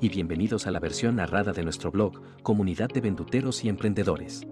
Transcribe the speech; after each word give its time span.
y 0.00 0.08
bienvenidos 0.08 0.66
a 0.66 0.70
la 0.70 0.78
versión 0.78 1.16
narrada 1.16 1.52
de 1.52 1.64
nuestro 1.64 1.90
blog, 1.90 2.42
Comunidad 2.42 2.88
de 2.88 3.00
Venduteros 3.00 3.64
y 3.64 3.68
Emprendedores. 3.68 4.42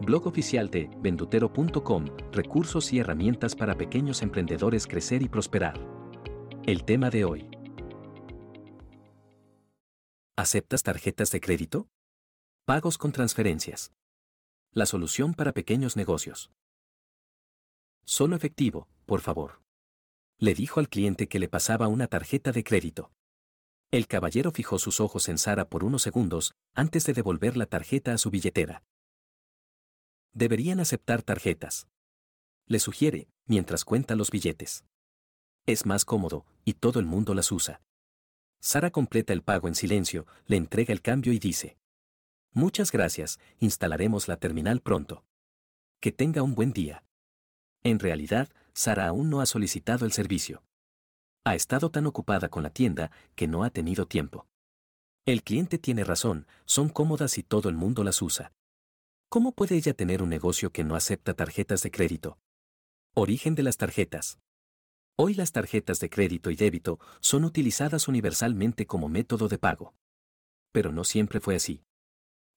Blog 0.00 0.26
oficial 0.26 0.70
de 0.70 0.88
vendutero.com, 1.00 2.06
recursos 2.32 2.92
y 2.92 3.00
herramientas 3.00 3.56
para 3.56 3.76
pequeños 3.76 4.22
emprendedores 4.22 4.86
crecer 4.86 5.22
y 5.22 5.28
prosperar. 5.28 5.74
El 6.66 6.84
tema 6.84 7.10
de 7.10 7.24
hoy. 7.24 7.50
¿Aceptas 10.36 10.82
tarjetas 10.82 11.30
de 11.32 11.40
crédito? 11.40 11.88
Pagos 12.64 12.96
con 12.96 13.12
transferencias. 13.12 13.92
La 14.72 14.86
solución 14.86 15.34
para 15.34 15.52
pequeños 15.52 15.96
negocios. 15.96 16.52
Solo 18.04 18.36
efectivo, 18.36 18.88
por 19.04 19.20
favor. 19.20 19.62
Le 20.38 20.54
dijo 20.54 20.80
al 20.80 20.88
cliente 20.88 21.26
que 21.28 21.40
le 21.40 21.48
pasaba 21.48 21.88
una 21.88 22.06
tarjeta 22.06 22.52
de 22.52 22.62
crédito. 22.62 23.10
El 23.90 24.06
caballero 24.06 24.52
fijó 24.52 24.78
sus 24.78 25.00
ojos 25.00 25.28
en 25.28 25.36
Sara 25.36 25.68
por 25.68 25.82
unos 25.82 26.02
segundos 26.02 26.54
antes 26.74 27.04
de 27.06 27.12
devolver 27.12 27.56
la 27.56 27.66
tarjeta 27.66 28.12
a 28.12 28.18
su 28.18 28.30
billetera. 28.30 28.84
Deberían 30.32 30.78
aceptar 30.78 31.22
tarjetas. 31.22 31.88
Le 32.66 32.78
sugiere, 32.78 33.26
mientras 33.46 33.84
cuenta 33.84 34.14
los 34.14 34.30
billetes. 34.30 34.84
Es 35.66 35.86
más 35.86 36.04
cómodo, 36.04 36.46
y 36.64 36.74
todo 36.74 37.00
el 37.00 37.06
mundo 37.06 37.34
las 37.34 37.50
usa. 37.50 37.82
Sara 38.60 38.92
completa 38.92 39.32
el 39.32 39.42
pago 39.42 39.66
en 39.66 39.74
silencio, 39.74 40.24
le 40.46 40.56
entrega 40.56 40.92
el 40.92 41.02
cambio 41.02 41.32
y 41.32 41.40
dice. 41.40 41.76
Muchas 42.52 42.92
gracias, 42.92 43.40
instalaremos 43.58 44.28
la 44.28 44.36
terminal 44.36 44.80
pronto. 44.80 45.24
Que 45.98 46.12
tenga 46.12 46.42
un 46.42 46.54
buen 46.54 46.72
día. 46.72 47.02
En 47.82 47.98
realidad, 47.98 48.50
Sara 48.72 49.08
aún 49.08 49.30
no 49.30 49.40
ha 49.40 49.46
solicitado 49.46 50.06
el 50.06 50.12
servicio. 50.12 50.62
Ha 51.44 51.54
estado 51.54 51.90
tan 51.90 52.06
ocupada 52.06 52.50
con 52.50 52.62
la 52.62 52.70
tienda 52.70 53.10
que 53.34 53.48
no 53.48 53.64
ha 53.64 53.70
tenido 53.70 54.06
tiempo. 54.06 54.46
El 55.24 55.42
cliente 55.42 55.78
tiene 55.78 56.04
razón, 56.04 56.46
son 56.66 56.88
cómodas 56.88 57.38
y 57.38 57.42
todo 57.42 57.68
el 57.68 57.76
mundo 57.76 58.04
las 58.04 58.20
usa. 58.20 58.52
¿Cómo 59.30 59.52
puede 59.52 59.76
ella 59.76 59.94
tener 59.94 60.22
un 60.22 60.28
negocio 60.28 60.70
que 60.70 60.84
no 60.84 60.96
acepta 60.96 61.34
tarjetas 61.34 61.82
de 61.82 61.90
crédito? 61.90 62.38
Origen 63.14 63.54
de 63.54 63.62
las 63.62 63.76
tarjetas. 63.76 64.38
Hoy 65.16 65.34
las 65.34 65.52
tarjetas 65.52 66.00
de 66.00 66.10
crédito 66.10 66.50
y 66.50 66.56
débito 66.56 66.98
son 67.20 67.44
utilizadas 67.44 68.08
universalmente 68.08 68.86
como 68.86 69.08
método 69.08 69.48
de 69.48 69.58
pago. 69.58 69.94
Pero 70.72 70.92
no 70.92 71.04
siempre 71.04 71.40
fue 71.40 71.56
así. 71.56 71.82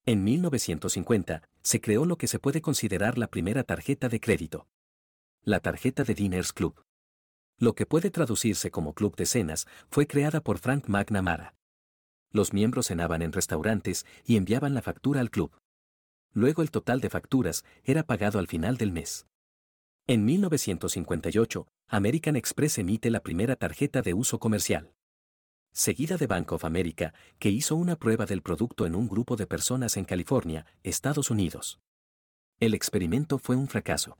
En 0.06 0.24
1950, 0.24 1.48
se 1.62 1.80
creó 1.80 2.04
lo 2.04 2.18
que 2.18 2.26
se 2.26 2.38
puede 2.38 2.60
considerar 2.60 3.16
la 3.16 3.28
primera 3.28 3.64
tarjeta 3.64 4.08
de 4.08 4.20
crédito. 4.20 4.66
La 5.42 5.60
tarjeta 5.60 6.04
de 6.04 6.14
Diners 6.14 6.52
Club. 6.52 6.82
Lo 7.58 7.74
que 7.74 7.86
puede 7.86 8.10
traducirse 8.10 8.70
como 8.70 8.94
club 8.94 9.16
de 9.16 9.26
cenas 9.26 9.66
fue 9.88 10.06
creada 10.06 10.40
por 10.40 10.58
Frank 10.58 10.88
McNamara. 10.88 11.54
Los 12.30 12.52
miembros 12.52 12.88
cenaban 12.88 13.22
en 13.22 13.32
restaurantes 13.32 14.06
y 14.24 14.36
enviaban 14.36 14.74
la 14.74 14.82
factura 14.82 15.20
al 15.20 15.30
club. 15.30 15.52
Luego 16.32 16.62
el 16.62 16.72
total 16.72 17.00
de 17.00 17.10
facturas 17.10 17.64
era 17.84 18.02
pagado 18.02 18.40
al 18.40 18.48
final 18.48 18.76
del 18.76 18.90
mes. 18.90 19.26
En 20.08 20.24
1958, 20.24 21.66
American 21.88 22.36
Express 22.36 22.78
emite 22.78 23.10
la 23.10 23.20
primera 23.20 23.54
tarjeta 23.54 24.02
de 24.02 24.14
uso 24.14 24.40
comercial. 24.40 24.92
Seguida 25.72 26.16
de 26.16 26.26
Bank 26.26 26.52
of 26.52 26.64
America, 26.64 27.14
que 27.38 27.50
hizo 27.50 27.76
una 27.76 27.96
prueba 27.96 28.26
del 28.26 28.42
producto 28.42 28.84
en 28.84 28.94
un 28.94 29.08
grupo 29.08 29.36
de 29.36 29.46
personas 29.46 29.96
en 29.96 30.04
California, 30.04 30.66
Estados 30.82 31.30
Unidos. 31.30 31.80
El 32.60 32.74
experimento 32.74 33.38
fue 33.38 33.56
un 33.56 33.68
fracaso. 33.68 34.18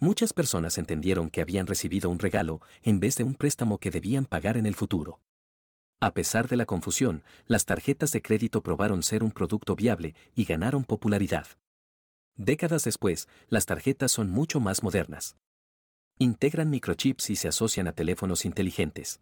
Muchas 0.00 0.32
personas 0.32 0.78
entendieron 0.78 1.28
que 1.28 1.40
habían 1.40 1.66
recibido 1.66 2.08
un 2.08 2.20
regalo 2.20 2.60
en 2.82 3.00
vez 3.00 3.16
de 3.16 3.24
un 3.24 3.34
préstamo 3.34 3.78
que 3.78 3.90
debían 3.90 4.26
pagar 4.26 4.56
en 4.56 4.66
el 4.66 4.76
futuro. 4.76 5.20
A 6.00 6.14
pesar 6.14 6.46
de 6.46 6.56
la 6.56 6.66
confusión, 6.66 7.24
las 7.46 7.64
tarjetas 7.64 8.12
de 8.12 8.22
crédito 8.22 8.62
probaron 8.62 9.02
ser 9.02 9.24
un 9.24 9.32
producto 9.32 9.74
viable 9.74 10.14
y 10.36 10.44
ganaron 10.44 10.84
popularidad. 10.84 11.48
Décadas 12.36 12.84
después, 12.84 13.26
las 13.48 13.66
tarjetas 13.66 14.12
son 14.12 14.30
mucho 14.30 14.60
más 14.60 14.84
modernas. 14.84 15.36
Integran 16.20 16.70
microchips 16.70 17.30
y 17.30 17.36
se 17.36 17.48
asocian 17.48 17.88
a 17.88 17.92
teléfonos 17.92 18.44
inteligentes. 18.44 19.20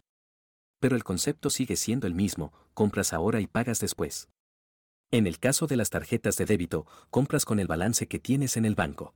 Pero 0.79 0.95
el 0.95 1.05
concepto 1.05 1.49
sigue 1.49 1.77
siendo 1.77 2.07
el 2.07 2.15
mismo, 2.15 2.53
compras 2.75 3.15
ahora 3.15 3.41
y 3.41 3.47
pagas 3.47 3.81
después. 3.81 4.29
En 5.11 5.27
el 5.27 5.39
caso 5.39 5.67
de 5.67 5.77
las 5.77 5.89
tarjetas 5.89 6.37
de 6.37 6.45
débito, 6.45 6.87
compras 7.09 7.47
con 7.47 7.61
el 7.61 7.67
balance 7.67 8.07
que 8.07 8.19
tienes 8.19 8.59
en 8.59 8.67
el 8.67 8.75
banco. 8.75 9.15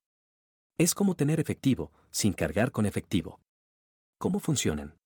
Es 0.81 0.95
como 0.95 1.15
tener 1.15 1.41
efectivo, 1.41 1.93
sin 2.11 2.33
cargar 2.33 2.73
con 2.73 2.87
efectivo. 2.87 3.39
¿Cómo 4.17 4.41
funcionan? 4.41 4.97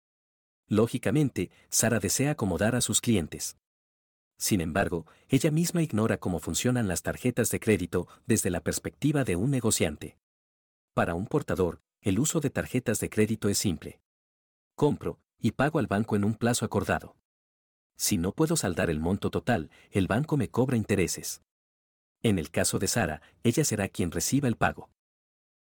Lógicamente, 0.69 1.51
Sara 1.69 1.99
desea 1.99 2.31
acomodar 2.31 2.77
a 2.77 2.81
sus 2.81 3.01
clientes. 3.01 3.57
Sin 4.39 4.61
embargo, 4.61 5.05
ella 5.29 5.51
misma 5.51 5.83
ignora 5.83 6.19
cómo 6.19 6.39
funcionan 6.39 6.87
las 6.87 7.03
tarjetas 7.03 7.51
de 7.51 7.59
crédito 7.59 8.07
desde 8.25 8.51
la 8.51 8.61
perspectiva 8.61 9.25
de 9.25 9.35
un 9.35 9.51
negociante. 9.51 10.17
Para 10.95 11.17
un 11.17 11.27
portador, 11.27 11.81
el 12.03 12.21
uso 12.21 12.39
de 12.39 12.51
tarjetas 12.51 13.01
de 13.01 13.11
crédito 13.11 13.49
es 13.49 13.59
simple. 13.59 13.99
Compro 14.77 15.19
y 15.41 15.51
pago 15.51 15.81
al 15.81 15.89
banco 15.89 16.15
en 16.15 16.23
un 16.23 16.37
plazo 16.37 16.65
acordado. 16.65 17.17
Si 17.97 18.17
no 18.17 18.31
puedo 18.31 18.55
saldar 18.55 18.91
el 18.91 19.01
monto 19.01 19.29
total, 19.29 19.73
el 19.91 20.07
banco 20.07 20.37
me 20.37 20.49
cobra 20.49 20.77
intereses. 20.77 21.43
En 22.23 22.39
el 22.39 22.53
caso 22.53 22.79
de 22.79 22.87
Sara, 22.87 23.23
ella 23.43 23.65
será 23.65 23.89
quien 23.89 24.13
reciba 24.13 24.47
el 24.47 24.55
pago. 24.55 24.89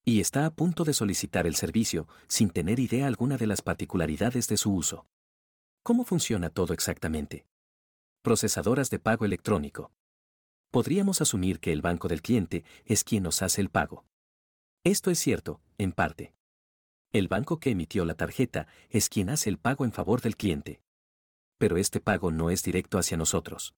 Y 0.04 0.20
está 0.20 0.46
a 0.46 0.50
punto 0.50 0.84
de 0.84 0.94
solicitar 0.94 1.46
el 1.46 1.54
servicio 1.54 2.08
sin 2.26 2.50
tener 2.50 2.80
idea 2.80 3.06
alguna 3.06 3.36
de 3.36 3.46
las 3.46 3.62
particularidades 3.62 4.48
de 4.48 4.56
su 4.56 4.72
uso. 4.72 5.06
¿Cómo 5.82 6.04
funciona 6.04 6.50
todo 6.50 6.72
exactamente? 6.72 7.46
Procesadoras 8.22 8.90
de 8.90 8.98
pago 8.98 9.24
electrónico. 9.24 9.92
Podríamos 10.70 11.20
asumir 11.20 11.58
que 11.58 11.72
el 11.72 11.82
banco 11.82 12.08
del 12.08 12.22
cliente 12.22 12.64
es 12.84 13.02
quien 13.02 13.24
nos 13.24 13.42
hace 13.42 13.60
el 13.60 13.70
pago. 13.70 14.04
Esto 14.84 15.10
es 15.10 15.18
cierto, 15.18 15.60
en 15.78 15.92
parte. 15.92 16.32
El 17.12 17.28
banco 17.28 17.58
que 17.58 17.70
emitió 17.70 18.04
la 18.04 18.14
tarjeta 18.14 18.68
es 18.88 19.08
quien 19.08 19.30
hace 19.30 19.50
el 19.50 19.58
pago 19.58 19.84
en 19.84 19.92
favor 19.92 20.20
del 20.20 20.36
cliente. 20.36 20.80
Pero 21.58 21.76
este 21.76 22.00
pago 22.00 22.30
no 22.30 22.50
es 22.50 22.62
directo 22.62 22.98
hacia 22.98 23.16
nosotros. 23.16 23.74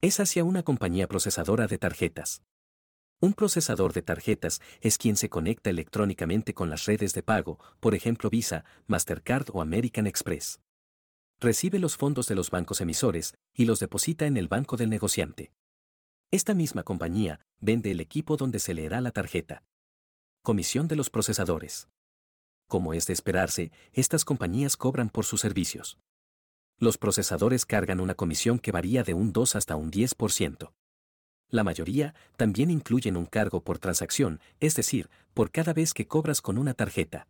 Es 0.00 0.20
hacia 0.20 0.42
una 0.42 0.62
compañía 0.62 1.06
procesadora 1.06 1.66
de 1.66 1.78
tarjetas. 1.78 2.42
Un 3.18 3.32
procesador 3.32 3.94
de 3.94 4.02
tarjetas 4.02 4.60
es 4.82 4.98
quien 4.98 5.16
se 5.16 5.30
conecta 5.30 5.70
electrónicamente 5.70 6.52
con 6.52 6.68
las 6.68 6.84
redes 6.84 7.14
de 7.14 7.22
pago, 7.22 7.58
por 7.80 7.94
ejemplo 7.94 8.28
Visa, 8.28 8.64
Mastercard 8.86 9.46
o 9.54 9.62
American 9.62 10.06
Express. 10.06 10.60
Recibe 11.40 11.78
los 11.78 11.96
fondos 11.96 12.28
de 12.28 12.34
los 12.34 12.50
bancos 12.50 12.82
emisores 12.82 13.34
y 13.54 13.64
los 13.64 13.78
deposita 13.78 14.26
en 14.26 14.36
el 14.36 14.48
banco 14.48 14.76
del 14.76 14.90
negociante. 14.90 15.50
Esta 16.30 16.52
misma 16.52 16.82
compañía 16.82 17.40
vende 17.58 17.90
el 17.90 18.00
equipo 18.00 18.36
donde 18.36 18.58
se 18.58 18.74
leerá 18.74 19.00
la 19.00 19.12
tarjeta. 19.12 19.62
Comisión 20.42 20.86
de 20.86 20.96
los 20.96 21.08
procesadores. 21.08 21.88
Como 22.66 22.92
es 22.92 23.06
de 23.06 23.14
esperarse, 23.14 23.72
estas 23.92 24.24
compañías 24.24 24.76
cobran 24.76 25.08
por 25.08 25.24
sus 25.24 25.40
servicios. 25.40 25.98
Los 26.78 26.98
procesadores 26.98 27.64
cargan 27.64 28.00
una 28.00 28.14
comisión 28.14 28.58
que 28.58 28.72
varía 28.72 29.04
de 29.04 29.14
un 29.14 29.32
2 29.32 29.56
hasta 29.56 29.76
un 29.76 29.90
10%. 29.90 30.72
La 31.48 31.64
mayoría 31.64 32.14
también 32.36 32.70
incluyen 32.70 33.16
un 33.16 33.26
cargo 33.26 33.62
por 33.62 33.78
transacción, 33.78 34.40
es 34.60 34.74
decir, 34.74 35.08
por 35.34 35.50
cada 35.50 35.72
vez 35.72 35.94
que 35.94 36.06
cobras 36.06 36.40
con 36.40 36.58
una 36.58 36.74
tarjeta. 36.74 37.28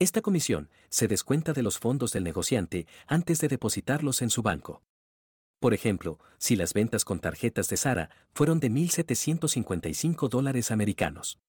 Esta 0.00 0.22
comisión 0.22 0.70
se 0.90 1.08
descuenta 1.08 1.52
de 1.52 1.62
los 1.62 1.78
fondos 1.78 2.12
del 2.12 2.24
negociante 2.24 2.86
antes 3.06 3.40
de 3.40 3.48
depositarlos 3.48 4.22
en 4.22 4.30
su 4.30 4.42
banco. 4.42 4.82
Por 5.60 5.74
ejemplo, 5.74 6.20
si 6.38 6.54
las 6.54 6.72
ventas 6.72 7.04
con 7.04 7.18
tarjetas 7.18 7.68
de 7.68 7.76
Sara 7.76 8.10
fueron 8.32 8.60
de 8.60 8.70
1.755 8.70 10.28
dólares 10.28 10.70
americanos. 10.70 11.40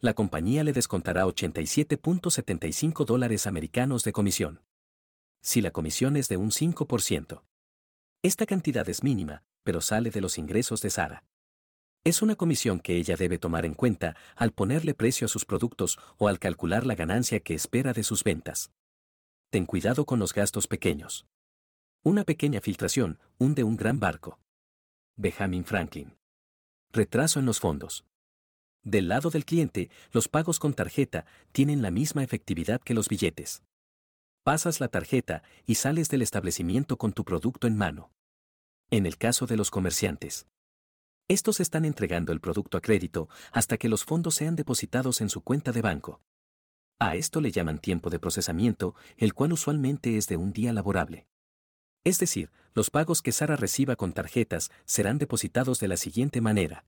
La 0.00 0.14
compañía 0.14 0.64
le 0.64 0.72
descontará 0.72 1.26
87.75 1.26 3.04
dólares 3.04 3.46
americanos 3.46 4.02
de 4.02 4.12
comisión. 4.12 4.62
Si 5.40 5.60
la 5.60 5.70
comisión 5.70 6.16
es 6.16 6.28
de 6.28 6.36
un 6.36 6.50
5%. 6.50 7.42
Esta 8.22 8.46
cantidad 8.46 8.88
es 8.88 9.04
mínima, 9.04 9.44
pero 9.62 9.80
sale 9.80 10.10
de 10.10 10.20
los 10.20 10.38
ingresos 10.38 10.80
de 10.80 10.90
Sara. 10.90 11.24
Es 12.04 12.22
una 12.22 12.36
comisión 12.36 12.80
que 12.80 12.96
ella 12.96 13.16
debe 13.16 13.38
tomar 13.38 13.64
en 13.64 13.74
cuenta 13.74 14.16
al 14.36 14.52
ponerle 14.52 14.94
precio 14.94 15.26
a 15.26 15.28
sus 15.28 15.44
productos 15.44 15.98
o 16.16 16.28
al 16.28 16.38
calcular 16.38 16.86
la 16.86 16.94
ganancia 16.94 17.40
que 17.40 17.54
espera 17.54 17.92
de 17.92 18.02
sus 18.02 18.24
ventas. 18.24 18.70
Ten 19.50 19.66
cuidado 19.66 20.06
con 20.06 20.18
los 20.18 20.32
gastos 20.32 20.66
pequeños. 20.66 21.26
Una 22.02 22.24
pequeña 22.24 22.60
filtración 22.60 23.18
hunde 23.38 23.64
un 23.64 23.76
gran 23.76 23.98
barco. 23.98 24.38
Benjamin 25.16 25.64
Franklin. 25.64 26.16
Retraso 26.92 27.40
en 27.40 27.46
los 27.46 27.60
fondos. 27.60 28.04
Del 28.82 29.08
lado 29.08 29.30
del 29.30 29.44
cliente, 29.44 29.90
los 30.12 30.28
pagos 30.28 30.58
con 30.58 30.72
tarjeta 30.72 31.26
tienen 31.52 31.82
la 31.82 31.90
misma 31.90 32.22
efectividad 32.22 32.80
que 32.80 32.94
los 32.94 33.08
billetes. 33.08 33.62
Pasas 34.44 34.80
la 34.80 34.88
tarjeta 34.88 35.42
y 35.66 35.74
sales 35.74 36.08
del 36.08 36.22
establecimiento 36.22 36.96
con 36.96 37.12
tu 37.12 37.24
producto 37.24 37.66
en 37.66 37.76
mano. 37.76 38.10
En 38.90 39.04
el 39.04 39.18
caso 39.18 39.46
de 39.46 39.58
los 39.58 39.70
comerciantes. 39.70 40.46
Estos 41.28 41.60
están 41.60 41.84
entregando 41.84 42.32
el 42.32 42.40
producto 42.40 42.78
a 42.78 42.80
crédito 42.80 43.28
hasta 43.52 43.76
que 43.76 43.90
los 43.90 44.02
fondos 44.02 44.34
sean 44.34 44.56
depositados 44.56 45.20
en 45.20 45.28
su 45.28 45.42
cuenta 45.42 45.72
de 45.72 45.82
banco. 45.82 46.22
A 46.98 47.14
esto 47.14 47.42
le 47.42 47.52
llaman 47.52 47.80
tiempo 47.80 48.08
de 48.08 48.18
procesamiento, 48.18 48.94
el 49.18 49.34
cual 49.34 49.52
usualmente 49.52 50.16
es 50.16 50.26
de 50.26 50.38
un 50.38 50.52
día 50.52 50.72
laborable. 50.72 51.26
Es 52.02 52.18
decir, 52.18 52.50
los 52.72 52.88
pagos 52.88 53.20
que 53.20 53.30
Sara 53.30 53.56
reciba 53.56 53.94
con 53.94 54.14
tarjetas 54.14 54.70
serán 54.86 55.18
depositados 55.18 55.80
de 55.80 55.88
la 55.88 55.98
siguiente 55.98 56.40
manera. 56.40 56.86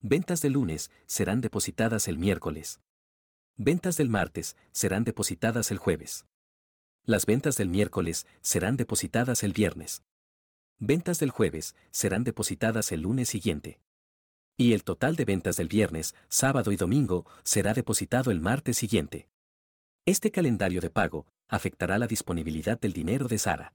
Ventas 0.00 0.40
del 0.40 0.54
lunes 0.54 0.90
serán 1.06 1.42
depositadas 1.42 2.08
el 2.08 2.16
miércoles. 2.16 2.80
Ventas 3.58 3.98
del 3.98 4.08
martes 4.08 4.56
serán 4.72 5.04
depositadas 5.04 5.70
el 5.72 5.76
jueves. 5.76 6.24
Las 7.04 7.26
ventas 7.26 7.56
del 7.56 7.68
miércoles 7.68 8.26
serán 8.40 8.78
depositadas 8.78 9.42
el 9.42 9.52
viernes. 9.52 10.02
Ventas 10.80 11.18
del 11.18 11.30
jueves 11.30 11.74
serán 11.90 12.22
depositadas 12.22 12.92
el 12.92 13.02
lunes 13.02 13.28
siguiente. 13.28 13.80
Y 14.56 14.74
el 14.74 14.84
total 14.84 15.16
de 15.16 15.24
ventas 15.24 15.56
del 15.56 15.66
viernes, 15.66 16.14
sábado 16.28 16.70
y 16.70 16.76
domingo 16.76 17.26
será 17.42 17.74
depositado 17.74 18.30
el 18.30 18.40
martes 18.40 18.76
siguiente. 18.76 19.28
Este 20.04 20.30
calendario 20.30 20.80
de 20.80 20.90
pago 20.90 21.26
afectará 21.48 21.98
la 21.98 22.06
disponibilidad 22.06 22.78
del 22.78 22.92
dinero 22.92 23.26
de 23.26 23.38
Sara. 23.38 23.74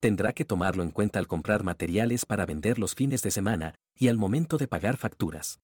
Tendrá 0.00 0.32
que 0.32 0.44
tomarlo 0.44 0.82
en 0.82 0.90
cuenta 0.90 1.20
al 1.20 1.28
comprar 1.28 1.62
materiales 1.62 2.26
para 2.26 2.44
vender 2.44 2.78
los 2.78 2.94
fines 2.94 3.22
de 3.22 3.30
semana 3.30 3.74
y 3.94 4.08
al 4.08 4.18
momento 4.18 4.58
de 4.58 4.66
pagar 4.66 4.96
facturas. 4.96 5.60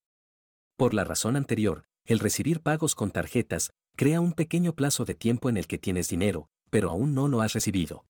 Por 0.77 0.93
la 0.93 1.03
razón 1.03 1.35
anterior, 1.35 1.83
el 2.05 2.19
recibir 2.19 2.61
pagos 2.61 2.95
con 2.95 3.11
tarjetas 3.11 3.71
crea 3.95 4.21
un 4.21 4.31
pequeño 4.31 4.73
plazo 4.73 5.03
de 5.03 5.13
tiempo 5.13 5.49
en 5.49 5.57
el 5.57 5.67
que 5.67 5.77
tienes 5.77 6.07
dinero, 6.07 6.47
pero 6.69 6.89
aún 6.89 7.13
no 7.13 7.27
lo 7.27 7.41
has 7.41 7.53
recibido. 7.53 8.05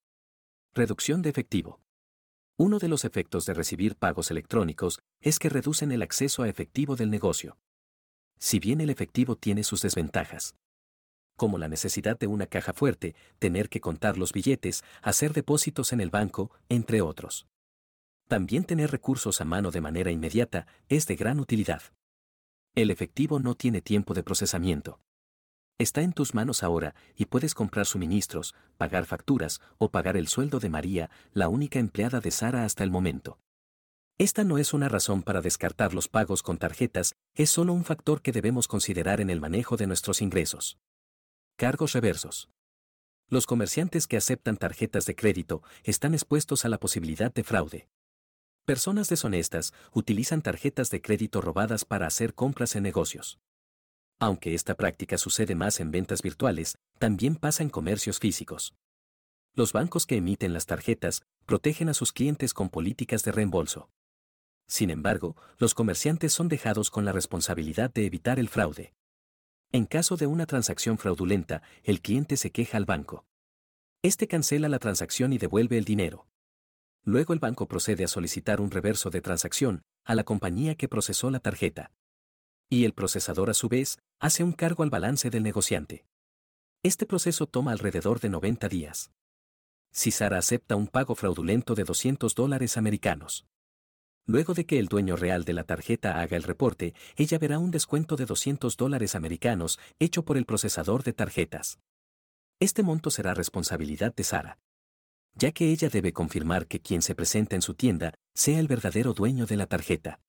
Reducción 0.73 1.21
de 1.21 1.29
efectivo. 1.29 1.82
Uno 2.57 2.77
de 2.77 2.87
los 2.87 3.03
efectos 3.03 3.45
de 3.45 3.53
recibir 3.53 3.95
pagos 3.95 4.29
electrónicos 4.29 4.99
es 5.21 5.39
que 5.39 5.49
reducen 5.49 5.91
el 5.91 6.03
acceso 6.03 6.43
a 6.43 6.49
efectivo 6.49 6.95
del 6.95 7.09
negocio. 7.09 7.57
Si 8.37 8.59
bien 8.59 8.79
el 8.79 8.91
efectivo 8.91 9.35
tiene 9.35 9.63
sus 9.63 9.81
desventajas, 9.81 10.55
como 11.35 11.57
la 11.57 11.67
necesidad 11.67 12.17
de 12.19 12.27
una 12.27 12.45
caja 12.45 12.73
fuerte, 12.73 13.15
tener 13.39 13.69
que 13.69 13.81
contar 13.81 14.17
los 14.17 14.33
billetes, 14.33 14.83
hacer 15.01 15.33
depósitos 15.33 15.91
en 15.91 15.99
el 15.99 16.11
banco, 16.11 16.51
entre 16.69 17.01
otros. 17.01 17.47
También 18.27 18.65
tener 18.65 18.91
recursos 18.91 19.41
a 19.41 19.45
mano 19.45 19.71
de 19.71 19.81
manera 19.81 20.11
inmediata 20.11 20.67
es 20.89 21.07
de 21.07 21.15
gran 21.15 21.39
utilidad. 21.39 21.81
El 22.75 22.91
efectivo 22.91 23.39
no 23.39 23.55
tiene 23.55 23.81
tiempo 23.81 24.13
de 24.13 24.23
procesamiento. 24.23 24.99
Está 25.79 26.01
en 26.01 26.13
tus 26.13 26.35
manos 26.35 26.61
ahora 26.61 26.93
y 27.15 27.25
puedes 27.25 27.55
comprar 27.55 27.85
suministros, 27.85 28.53
pagar 28.77 29.05
facturas 29.05 29.59
o 29.79 29.89
pagar 29.89 30.17
el 30.17 30.27
sueldo 30.27 30.59
de 30.59 30.69
María, 30.69 31.09
la 31.33 31.49
única 31.49 31.79
empleada 31.79 32.19
de 32.19 32.31
Sara 32.31 32.63
hasta 32.63 32.83
el 32.83 32.91
momento. 32.91 33.39
Esta 34.19 34.43
no 34.43 34.59
es 34.59 34.73
una 34.73 34.87
razón 34.87 35.23
para 35.23 35.41
descartar 35.41 35.95
los 35.95 36.07
pagos 36.07 36.43
con 36.43 36.59
tarjetas, 36.59 37.15
es 37.33 37.49
solo 37.49 37.73
un 37.73 37.83
factor 37.83 38.21
que 38.21 38.31
debemos 38.31 38.67
considerar 38.67 39.19
en 39.19 39.31
el 39.31 39.41
manejo 39.41 39.75
de 39.75 39.87
nuestros 39.87 40.21
ingresos. 40.21 40.77
Cargos 41.57 41.93
reversos. 41.93 42.49
Los 43.27 43.47
comerciantes 43.47 44.05
que 44.05 44.17
aceptan 44.17 44.57
tarjetas 44.57 45.07
de 45.07 45.15
crédito 45.15 45.63
están 45.83 46.13
expuestos 46.13 46.65
a 46.65 46.69
la 46.69 46.79
posibilidad 46.79 47.33
de 47.33 47.43
fraude. 47.43 47.87
Personas 48.65 49.09
deshonestas 49.09 49.73
utilizan 49.91 50.43
tarjetas 50.43 50.91
de 50.91 51.01
crédito 51.01 51.41
robadas 51.41 51.83
para 51.83 52.05
hacer 52.05 52.35
compras 52.35 52.75
en 52.75 52.83
negocios. 52.83 53.39
Aunque 54.23 54.53
esta 54.53 54.75
práctica 54.75 55.17
sucede 55.17 55.53
más 55.53 55.81
en 55.81 55.91
ventas 55.91 56.21
virtuales, 56.21 56.77
también 56.97 57.35
pasa 57.35 57.61
en 57.61 57.69
comercios 57.69 58.19
físicos. 58.19 58.73
Los 59.53 59.73
bancos 59.73 60.05
que 60.05 60.15
emiten 60.15 60.53
las 60.53 60.65
tarjetas 60.65 61.23
protegen 61.45 61.89
a 61.89 61.93
sus 61.93 62.13
clientes 62.13 62.53
con 62.53 62.69
políticas 62.69 63.25
de 63.25 63.33
reembolso. 63.33 63.89
Sin 64.65 64.91
embargo, 64.91 65.35
los 65.57 65.73
comerciantes 65.73 66.31
son 66.31 66.47
dejados 66.47 66.89
con 66.89 67.03
la 67.03 67.11
responsabilidad 67.11 67.93
de 67.93 68.05
evitar 68.05 68.39
el 68.39 68.47
fraude. 68.47 68.93
En 69.73 69.85
caso 69.85 70.15
de 70.15 70.25
una 70.25 70.45
transacción 70.45 70.97
fraudulenta, 70.97 71.61
el 71.83 71.99
cliente 71.99 72.37
se 72.37 72.49
queja 72.49 72.77
al 72.77 72.85
banco. 72.85 73.25
Este 74.03 74.29
cancela 74.29 74.69
la 74.69 74.79
transacción 74.79 75.33
y 75.33 75.37
devuelve 75.37 75.77
el 75.77 75.83
dinero. 75.83 76.27
Luego 77.03 77.33
el 77.33 77.39
banco 77.39 77.67
procede 77.67 78.05
a 78.05 78.07
solicitar 78.07 78.61
un 78.61 78.71
reverso 78.71 79.09
de 79.09 79.19
transacción 79.19 79.81
a 80.05 80.15
la 80.15 80.23
compañía 80.23 80.75
que 80.75 80.87
procesó 80.87 81.29
la 81.29 81.41
tarjeta 81.41 81.91
y 82.69 82.85
el 82.85 82.93
procesador 82.93 83.49
a 83.49 83.53
su 83.53 83.69
vez 83.69 83.99
hace 84.19 84.43
un 84.43 84.53
cargo 84.53 84.83
al 84.83 84.89
balance 84.89 85.29
del 85.29 85.43
negociante. 85.43 86.05
Este 86.83 87.05
proceso 87.05 87.47
toma 87.47 87.71
alrededor 87.71 88.19
de 88.19 88.29
90 88.29 88.67
días. 88.69 89.11
Si 89.91 90.11
Sara 90.11 90.37
acepta 90.37 90.75
un 90.75 90.87
pago 90.87 91.15
fraudulento 91.15 91.75
de 91.75 91.83
200 91.83 92.33
dólares 92.35 92.77
americanos. 92.77 93.45
Luego 94.25 94.53
de 94.53 94.65
que 94.65 94.79
el 94.79 94.87
dueño 94.87 95.15
real 95.15 95.43
de 95.43 95.53
la 95.53 95.65
tarjeta 95.65 96.19
haga 96.19 96.37
el 96.37 96.43
reporte, 96.43 96.93
ella 97.15 97.37
verá 97.37 97.59
un 97.59 97.71
descuento 97.71 98.15
de 98.15 98.25
200 98.25 98.77
dólares 98.77 99.15
americanos 99.15 99.79
hecho 99.99 100.23
por 100.23 100.37
el 100.37 100.45
procesador 100.45 101.03
de 101.03 101.13
tarjetas. 101.13 101.79
Este 102.59 102.83
monto 102.83 103.11
será 103.11 103.33
responsabilidad 103.33 104.15
de 104.15 104.23
Sara. 104.23 104.59
Ya 105.35 105.51
que 105.51 105.71
ella 105.71 105.89
debe 105.89 106.13
confirmar 106.13 106.67
que 106.67 106.79
quien 106.79 107.01
se 107.01 107.15
presenta 107.15 107.55
en 107.55 107.61
su 107.61 107.73
tienda 107.73 108.13
sea 108.33 108.59
el 108.59 108.67
verdadero 108.67 109.13
dueño 109.13 109.45
de 109.45 109.57
la 109.57 109.67
tarjeta. 109.67 110.21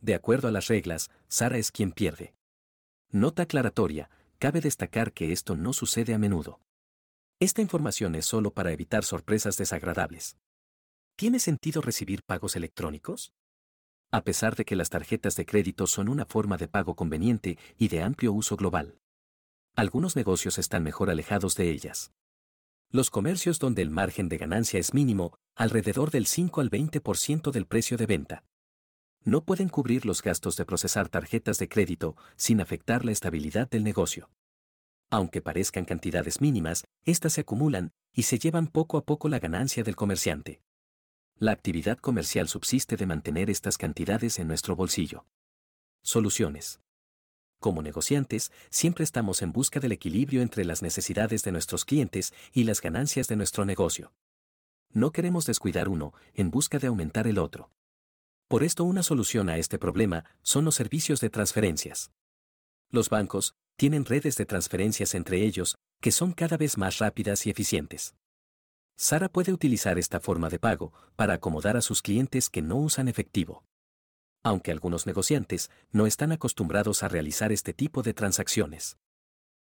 De 0.00 0.14
acuerdo 0.14 0.48
a 0.48 0.50
las 0.50 0.68
reglas, 0.68 1.10
Sara 1.28 1.58
es 1.58 1.72
quien 1.72 1.92
pierde. 1.92 2.34
Nota 3.10 3.42
aclaratoria, 3.42 4.10
cabe 4.38 4.60
destacar 4.60 5.12
que 5.12 5.32
esto 5.32 5.56
no 5.56 5.72
sucede 5.72 6.14
a 6.14 6.18
menudo. 6.18 6.60
Esta 7.40 7.62
información 7.62 8.14
es 8.14 8.26
solo 8.26 8.52
para 8.52 8.72
evitar 8.72 9.04
sorpresas 9.04 9.56
desagradables. 9.56 10.36
¿Tiene 11.16 11.38
sentido 11.38 11.80
recibir 11.80 12.22
pagos 12.22 12.56
electrónicos? 12.56 13.32
A 14.10 14.22
pesar 14.22 14.54
de 14.56 14.64
que 14.64 14.76
las 14.76 14.90
tarjetas 14.90 15.34
de 15.36 15.46
crédito 15.46 15.86
son 15.86 16.08
una 16.08 16.26
forma 16.26 16.56
de 16.56 16.68
pago 16.68 16.94
conveniente 16.94 17.58
y 17.76 17.88
de 17.88 18.02
amplio 18.02 18.32
uso 18.32 18.56
global. 18.56 18.98
Algunos 19.74 20.16
negocios 20.16 20.58
están 20.58 20.82
mejor 20.82 21.10
alejados 21.10 21.54
de 21.56 21.70
ellas. 21.70 22.12
Los 22.90 23.10
comercios 23.10 23.58
donde 23.58 23.82
el 23.82 23.90
margen 23.90 24.28
de 24.28 24.38
ganancia 24.38 24.78
es 24.78 24.94
mínimo, 24.94 25.38
alrededor 25.54 26.10
del 26.10 26.26
5 26.26 26.60
al 26.60 26.70
20% 26.70 27.50
del 27.50 27.66
precio 27.66 27.96
de 27.96 28.06
venta 28.06 28.44
no 29.26 29.44
pueden 29.44 29.68
cubrir 29.68 30.06
los 30.06 30.22
gastos 30.22 30.56
de 30.56 30.64
procesar 30.64 31.08
tarjetas 31.08 31.58
de 31.58 31.68
crédito 31.68 32.16
sin 32.36 32.60
afectar 32.60 33.04
la 33.04 33.10
estabilidad 33.10 33.68
del 33.68 33.82
negocio. 33.82 34.30
Aunque 35.10 35.42
parezcan 35.42 35.84
cantidades 35.84 36.40
mínimas, 36.40 36.84
éstas 37.04 37.32
se 37.32 37.40
acumulan 37.40 37.90
y 38.14 38.22
se 38.22 38.38
llevan 38.38 38.68
poco 38.68 38.96
a 38.96 39.04
poco 39.04 39.28
la 39.28 39.40
ganancia 39.40 39.82
del 39.82 39.96
comerciante. 39.96 40.60
La 41.38 41.50
actividad 41.50 41.98
comercial 41.98 42.46
subsiste 42.46 42.96
de 42.96 43.04
mantener 43.06 43.50
estas 43.50 43.78
cantidades 43.78 44.38
en 44.38 44.46
nuestro 44.46 44.76
bolsillo. 44.76 45.26
Soluciones. 46.02 46.80
Como 47.58 47.82
negociantes, 47.82 48.52
siempre 48.70 49.02
estamos 49.02 49.42
en 49.42 49.50
busca 49.50 49.80
del 49.80 49.90
equilibrio 49.90 50.40
entre 50.40 50.64
las 50.64 50.82
necesidades 50.82 51.42
de 51.42 51.50
nuestros 51.50 51.84
clientes 51.84 52.32
y 52.52 52.62
las 52.62 52.80
ganancias 52.80 53.26
de 53.26 53.34
nuestro 53.34 53.64
negocio. 53.64 54.12
No 54.92 55.10
queremos 55.10 55.46
descuidar 55.46 55.88
uno 55.88 56.14
en 56.32 56.52
busca 56.52 56.78
de 56.78 56.86
aumentar 56.86 57.26
el 57.26 57.38
otro. 57.38 57.70
Por 58.48 58.62
esto 58.62 58.84
una 58.84 59.02
solución 59.02 59.48
a 59.48 59.58
este 59.58 59.78
problema 59.78 60.24
son 60.42 60.64
los 60.64 60.76
servicios 60.76 61.20
de 61.20 61.30
transferencias. 61.30 62.12
Los 62.90 63.10
bancos 63.10 63.56
tienen 63.76 64.04
redes 64.04 64.36
de 64.36 64.46
transferencias 64.46 65.14
entre 65.14 65.42
ellos 65.44 65.76
que 66.00 66.12
son 66.12 66.32
cada 66.32 66.56
vez 66.56 66.78
más 66.78 66.98
rápidas 66.98 67.46
y 67.46 67.50
eficientes. 67.50 68.14
Sara 68.96 69.28
puede 69.28 69.52
utilizar 69.52 69.98
esta 69.98 70.20
forma 70.20 70.48
de 70.48 70.60
pago 70.60 70.92
para 71.16 71.34
acomodar 71.34 71.76
a 71.76 71.82
sus 71.82 72.02
clientes 72.02 72.48
que 72.48 72.62
no 72.62 72.76
usan 72.76 73.08
efectivo. 73.08 73.64
Aunque 74.44 74.70
algunos 74.70 75.06
negociantes 75.06 75.70
no 75.90 76.06
están 76.06 76.30
acostumbrados 76.30 77.02
a 77.02 77.08
realizar 77.08 77.50
este 77.50 77.74
tipo 77.74 78.02
de 78.02 78.14
transacciones. 78.14 78.96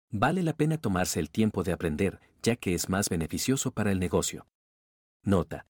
Vale 0.09 0.43
la 0.43 0.53
pena 0.53 0.77
tomarse 0.77 1.21
el 1.21 1.31
tiempo 1.31 1.63
de 1.63 1.71
aprender, 1.71 2.19
ya 2.43 2.57
que 2.57 2.75
es 2.75 2.89
más 2.89 3.07
beneficioso 3.07 3.71
para 3.71 3.91
el 3.91 3.99
negocio. 3.99 4.45
Nota. 5.23 5.65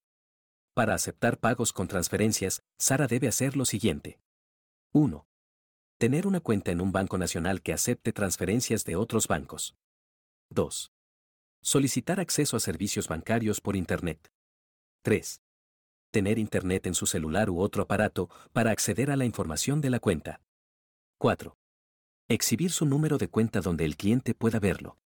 Para 0.74 0.96
aceptar 0.96 1.39
pagos 1.39 1.72
con 1.72 1.88
transferencias, 1.88 2.63
Sara 2.80 3.06
debe 3.06 3.27
hacer 3.27 3.56
lo 3.56 3.63
siguiente. 3.63 4.20
1. 4.92 5.27
Tener 6.00 6.25
una 6.25 6.39
cuenta 6.39 6.72
en 6.72 6.82
un 6.82 6.92
banco 6.92 7.20
nacional 7.20 7.62
que 7.62 7.74
acepte 7.74 8.12
transferencias 8.12 8.84
de 8.84 8.96
otros 8.96 9.27
bancos. 9.27 9.75
2. 10.50 10.92
Solicitar 11.62 12.20
acceso 12.20 12.58
a 12.58 12.60
servicios 12.60 13.08
bancarios 13.08 13.62
por 13.62 13.75
Internet. 13.75 14.32
3. 15.03 15.44
Tener 16.10 16.39
Internet 16.39 16.88
en 16.88 16.96
su 16.96 17.06
celular 17.06 17.51
u 17.51 17.60
otro 17.60 17.84
aparato 17.84 18.30
para 18.51 18.72
acceder 18.72 19.12
a 19.12 19.15
la 19.15 19.25
información 19.25 19.80
de 19.80 19.92
la 19.92 20.00
cuenta. 20.00 20.42
4. 21.20 21.56
Exhibir 22.30 22.72
su 22.72 22.88
número 22.88 23.20
de 23.20 23.27
cuenta 23.27 23.62
donde 23.62 23.86
el 23.86 23.96
cliente 23.96 24.34
pueda 24.34 24.60
verlo. 24.60 24.98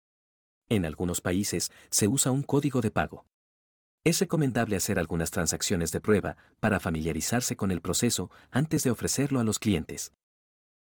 En 0.68 0.86
algunos 0.86 1.20
países 1.20 1.72
se 1.90 2.06
usa 2.06 2.30
un 2.30 2.44
código 2.44 2.80
de 2.80 2.92
pago. 2.92 3.26
Es 4.06 4.20
recomendable 4.20 4.76
hacer 4.76 5.00
algunas 5.00 5.32
transacciones 5.32 5.90
de 5.90 6.00
prueba 6.00 6.36
para 6.60 6.78
familiarizarse 6.78 7.56
con 7.56 7.72
el 7.72 7.80
proceso 7.80 8.30
antes 8.52 8.84
de 8.84 8.92
ofrecerlo 8.92 9.40
a 9.40 9.42
los 9.42 9.58
clientes. 9.58 10.12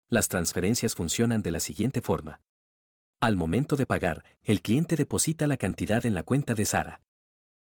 Las 0.09 0.27
transferencias 0.27 0.97
funcionan 0.97 1.41
de 1.41 1.53
la 1.53 1.61
siguiente 1.61 2.01
forma. 2.01 2.41
Al 3.21 3.37
momento 3.37 3.77
de 3.77 3.87
pagar, 3.87 4.25
el 4.43 4.61
cliente 4.61 4.97
deposita 4.97 5.47
la 5.47 5.57
cantidad 5.57 6.05
en 6.05 6.15
la 6.15 6.25
cuenta 6.25 6.55
de 6.55 6.65
Sara. 6.65 7.01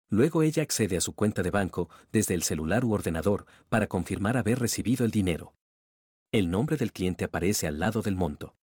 Luego 0.10 0.42
ella 0.42 0.64
accede 0.64 0.98
a 0.98 1.02
su 1.02 1.14
cuenta 1.14 1.44
de 1.44 1.52
banco 1.52 1.88
desde 2.12 2.34
el 2.34 2.42
celular 2.42 2.84
u 2.84 2.92
ordenador 2.92 3.46
para 3.70 3.86
confirmar 3.86 4.38
haber 4.38 4.58
recibido 4.58 5.06
el 5.06 5.12
dinero. 5.12 5.54
El 6.32 6.50
nombre 6.50 6.78
del 6.78 6.92
cliente 6.92 7.26
aparece 7.26 7.68
al 7.68 7.78
lado 7.78 8.02
del 8.02 8.16
monto. 8.16 8.56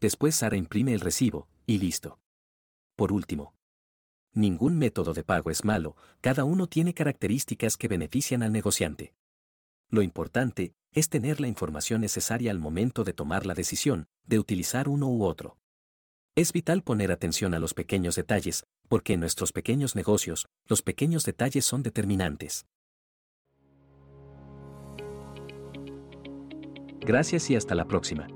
Después 0.00 0.34
Sara 0.34 0.58
imprime 0.58 0.92
el 0.92 1.00
recibo, 1.00 1.48
y 1.64 1.78
listo. 1.78 2.20
Por 2.94 3.10
último, 3.10 3.54
Ningún 4.32 4.78
método 4.78 5.12
de 5.12 5.24
pago 5.24 5.50
es 5.50 5.64
malo, 5.64 5.96
cada 6.20 6.44
uno 6.44 6.68
tiene 6.68 6.94
características 6.94 7.76
que 7.76 7.88
benefician 7.88 8.44
al 8.44 8.52
negociante. 8.52 9.12
Lo 9.88 10.02
importante 10.02 10.72
es 10.92 11.08
tener 11.08 11.40
la 11.40 11.48
información 11.48 12.00
necesaria 12.00 12.52
al 12.52 12.60
momento 12.60 13.02
de 13.02 13.12
tomar 13.12 13.44
la 13.44 13.54
decisión 13.54 14.06
de 14.24 14.38
utilizar 14.38 14.88
uno 14.88 15.08
u 15.08 15.24
otro. 15.24 15.58
Es 16.36 16.52
vital 16.52 16.82
poner 16.82 17.10
atención 17.10 17.54
a 17.54 17.58
los 17.58 17.74
pequeños 17.74 18.14
detalles, 18.14 18.64
porque 18.88 19.14
en 19.14 19.20
nuestros 19.20 19.50
pequeños 19.50 19.96
negocios, 19.96 20.46
los 20.66 20.82
pequeños 20.82 21.24
detalles 21.24 21.64
son 21.64 21.82
determinantes. 21.82 22.66
Gracias 27.00 27.50
y 27.50 27.56
hasta 27.56 27.74
la 27.74 27.86
próxima. 27.86 28.28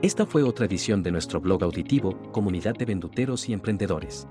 Esta 0.00 0.24
fue 0.24 0.42
otra 0.44 0.64
edición 0.64 1.02
de 1.02 1.10
nuestro 1.10 1.42
blog 1.42 1.62
auditivo, 1.62 2.32
Comunidad 2.32 2.74
de 2.74 2.86
Venduteros 2.86 3.50
y 3.50 3.52
Emprendedores 3.52 4.26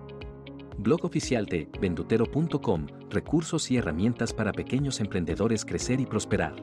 blog 0.79 1.05
oficial 1.05 1.45
de 1.45 1.69
vendutero.com, 1.79 2.87
recursos 3.09 3.69
y 3.69 3.77
herramientas 3.77 4.33
para 4.33 4.51
pequeños 4.51 4.99
emprendedores 4.99 5.65
crecer 5.65 5.99
y 5.99 6.05
prosperar. 6.05 6.55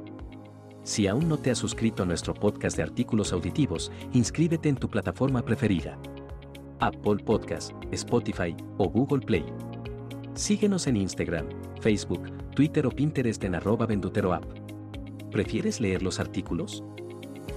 Si 0.83 1.07
aún 1.07 1.29
no 1.29 1.37
te 1.37 1.51
has 1.51 1.59
suscrito 1.59 2.03
a 2.03 2.07
nuestro 2.07 2.33
podcast 2.33 2.77
de 2.77 2.83
artículos 2.83 3.33
auditivos, 3.33 3.91
inscríbete 4.13 4.69
en 4.69 4.77
tu 4.77 4.89
plataforma 4.89 5.43
preferida. 5.43 5.99
Apple 6.79 7.17
Podcast, 7.25 7.73
Spotify 7.91 8.55
o 8.79 8.89
Google 8.89 9.21
Play. 9.21 9.45
Síguenos 10.35 10.87
en 10.87 10.97
Instagram, 10.97 11.49
Facebook, 11.81 12.31
Twitter 12.55 12.87
o 12.87 12.91
Pinterest 12.91 13.43
en 13.45 13.55
arroba 13.55 13.87
venduteroapp. 13.87 14.45
¿Prefieres 15.31 15.81
leer 15.81 16.03
los 16.03 16.21
artículos? 16.21 16.85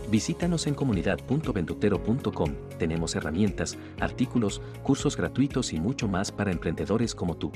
Visítanos 0.10 0.66
en 0.66 0.74
comunidad.vendutero.com. 0.74 2.56
Tenemos 2.80 3.16
herramientas, 3.16 3.78
artículos, 4.00 4.62
cursos 4.82 5.16
gratuitos 5.16 5.72
y 5.72 5.80
mucho 5.80 6.08
más 6.08 6.32
para 6.32 6.52
emprendedores 6.52 7.14
como 7.14 7.38
tú. 7.38 7.52